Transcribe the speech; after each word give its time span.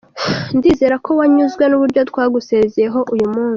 Ndizera 0.57 0.95
ko 1.05 1.11
wanyuzwe 1.19 1.63
n’uburyo 1.67 2.01
twagusezeyeho 2.09 2.99
uyu 3.13 3.27
munsi. 3.33 3.49